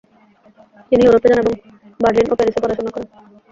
[0.89, 1.53] তিনি ইউরোপে যান এবং
[1.99, 3.07] বার্লিন ও প্যারিসে পড়াশুনা করেন।